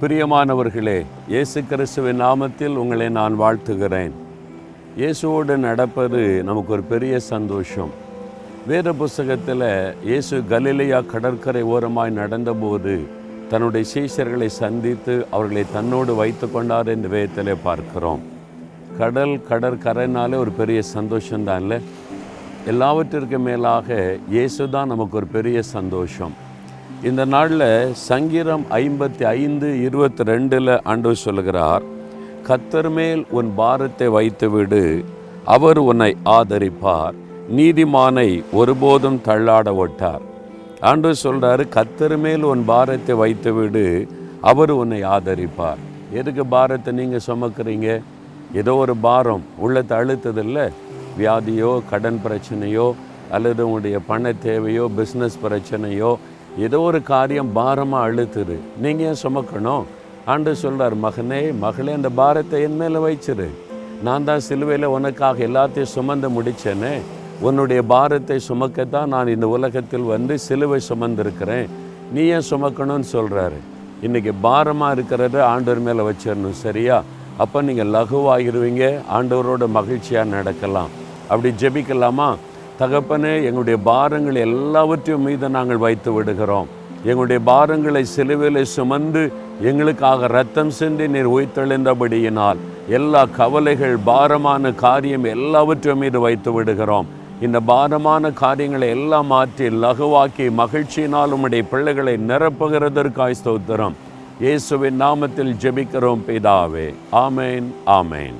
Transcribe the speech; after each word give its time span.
பிரியமானவர்களே 0.00 0.96
இயேசு 1.30 1.58
கிறிஸ்துவின் 1.70 2.20
நாமத்தில் 2.24 2.76
உங்களை 2.80 3.06
நான் 3.16 3.36
வாழ்த்துகிறேன். 3.40 4.12
இயேசுவோடு 5.00 5.54
நடப்பது 5.64 6.20
நமக்கு 6.48 6.70
ஒரு 6.76 6.84
பெரிய 6.92 7.14
சந்தோஷம். 7.30 7.90
வேத 8.68 8.92
புஸ்தகத்தில் 9.00 9.66
இயேசு 10.10 10.36
கலிலையா 10.52 11.00
கடற்கரை 11.12 11.62
ஓரமாய் 11.74 12.16
நடந்தபோது 12.20 12.94
தன்னுடைய 13.50 13.86
சீசர்களை 13.94 14.50
சந்தித்து 14.60 15.16
அவர்களை 15.36 15.64
தன்னோடு 15.76 16.14
வைத்து 16.22 16.48
கொண்டார் 16.54 16.90
என்று 16.94 17.10
வேதத்திலே 17.16 17.56
பார்க்கிறோம். 17.68 18.24
கடல் 19.02 19.36
கடற்கரைனாலே 19.52 20.38
ஒரு 20.44 20.54
பெரிய 20.60 20.82
சந்தோஷம்தான் 20.96 21.80
எல்லாவற்றிற்கு 22.72 23.40
மேலாக 23.50 23.98
இயேசு 24.36 24.62
தான் 24.76 24.92
நமக்கு 24.94 25.16
ஒரு 25.22 25.30
பெரிய 25.38 25.58
சந்தோஷம். 25.76 26.34
இந்த 27.06 27.22
நாளில் 27.32 27.92
சங்கீரம் 28.06 28.62
ஐம்பத்தி 28.78 29.24
ஐந்து 29.40 29.66
இருபத்தி 29.86 30.22
ரெண்டில் 30.28 30.70
ஆண்டு 30.90 31.10
சொல்லுகிறார் 31.16 31.84
கத்தர் 32.46 32.88
மேல் 32.96 33.20
உன் 33.38 33.50
பாரத்தை 33.60 34.06
வைத்துவிடு 34.14 34.80
அவர் 35.54 35.78
உன்னை 35.90 36.08
ஆதரிப்பார். 36.36 37.16
நீதிமானை 37.58 38.26
ஒருபோதும் 38.60 39.18
தள்ளாட 39.28 39.74
ஒட்டார். 39.84 40.24
ஆண்டு 40.90 41.10
சொல்கிறாரு 41.22 41.66
கத்தர் 41.76 42.16
மேல் 42.24 42.46
உன் 42.52 42.64
பாரத்தை 42.70 43.16
வைத்துவிடு 43.22 43.84
அவர் 44.52 44.72
உன்னை 44.80 45.00
ஆதரிப்பார். 45.16 45.82
எதுக்கு 46.20 46.46
பாரத்தை 46.54 46.94
நீங்கள் 47.00 47.26
சுமக்கிறீங்க? 47.28 47.88
ஏதோ 48.62 48.74
ஒரு 48.84 48.96
பாரம் 49.06 49.44
உள்ளத்தை 49.66 49.94
அழுத்ததில்லை. 50.00 50.66
வியாதியோ 51.20 51.70
கடன் 51.92 52.20
பிரச்சனையோ 52.26 52.88
அல்லது 53.36 53.62
உங்களுடைய 53.68 53.98
பண 54.10 54.32
தேவையோ 54.48 54.84
பிஸ்னஸ் 54.98 55.38
பிரச்சனையோ 55.46 56.12
ஏதோ 56.66 56.78
ஒரு 56.88 57.00
காரியம் 57.10 57.50
பாரமாக 57.58 58.06
அழுத்துரு 58.06 58.56
நீங்கள் 58.84 59.06
ஏன் 59.08 59.20
சுமக்கணும்? 59.24 59.84
ஆண்டு 60.32 60.52
சொல்கிறார் 60.62 60.96
மகனே 61.04 61.40
மகளே 61.64 61.92
அந்த 61.98 62.10
பாரத்தை 62.20 62.58
என் 62.66 62.78
மேலே 62.80 62.98
வைச்சிரு. 63.04 63.48
நான் 64.06 64.26
தான் 64.28 64.42
சிலுவையில் 64.46 64.86
உனக்காக 64.96 65.44
எல்லாத்தையும் 65.48 65.92
சுமந்து 65.96 66.28
முடித்தேனே 66.36 66.94
உன்னுடைய 67.46 67.80
பாரத்தை 67.92 68.38
சுமக்கத்தான் 68.48 69.12
நான் 69.14 69.32
இந்த 69.34 69.48
உலகத்தில் 69.56 70.10
வந்து 70.14 70.34
சிலுவை 70.46 70.80
சுமந்திருக்கிறேன். 70.90 71.68
நீ 72.14 72.24
ஏன் 72.36 72.48
சுமக்கணும்னு 72.50 73.08
சொல்கிறாரு 73.16 73.60
இன்றைக்கி 74.06 74.32
பாரமாக 74.46 74.96
இருக்கிறத 74.96 75.36
ஆண்டவர் 75.52 75.84
மேலே 75.86 76.02
வச்சிடணும் 76.08 76.60
சரியா? 76.64 76.98
அப்போ 77.44 77.58
நீங்கள் 77.68 77.92
லகுவாகிருவீங்க 77.96 78.84
ஆண்டவரோட 79.18 79.64
மகிழ்ச்சியாக 79.78 80.32
நடக்கலாம். 80.36 80.92
அப்படி 81.30 81.50
ஜெபிக்கலாமா? 81.62 82.28
தகப்பனே 82.80 83.32
எங்களுடைய 83.46 83.76
பாரங்கள் 83.90 84.36
எல்லாவற்றையும் 84.46 85.24
மீது 85.26 85.48
நாங்கள் 85.54 85.80
வைத்து 85.84 86.10
விடுகிறோம். 86.16 86.68
எங்களுடைய 87.08 87.40
பாரங்களை 87.48 88.02
சிலுவையில் 88.12 88.72
சுமந்து 88.74 89.22
எங்களுக்காக 89.68 90.28
ரத்தம் 90.34 90.70
சென்று 90.78 91.06
நீர் 91.14 91.30
உயிர்த்தெழுந்தபடியினால் 91.34 92.58
எல்லா 92.98 93.22
கவலைகள் 93.38 93.96
பாரமான 94.10 94.72
காரியம் 94.84 95.26
எல்லாவற்றையும் 95.34 96.02
மீது 96.04 96.20
வைத்து 96.26 96.52
விடுகிறோம். 96.52 97.08
இந்த 97.46 97.58
பாரமான 97.70 98.30
காரியங்களை 98.42 98.88
எல்லாம் 98.98 99.28
மாற்றி 99.32 99.66
லகுவாக்கி 99.84 100.46
மகிழ்ச்சியினால் 100.60 101.34
உம்முடைய 101.36 101.64
பிள்ளைகளை 101.72 102.14
நிரப்புகிறதற்காய் 102.30 103.38
ஸ்தோத்திரம். 103.40 103.96
இயேசுவின் 104.44 105.00
நாமத்தில் 105.04 105.52
ஜெபிக்கிறோம் 105.64 106.24
பிதாவே. 106.28 106.88
ஆமேன் 107.24 107.68
ஆமேன். 108.00 108.38